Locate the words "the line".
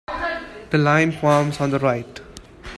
0.71-1.11